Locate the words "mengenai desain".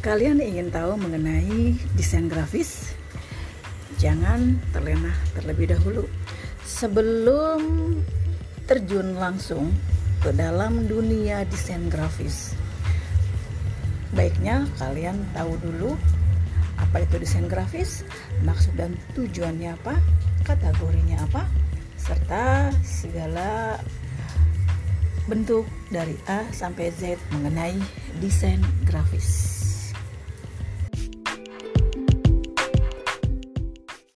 0.96-2.24, 27.36-28.64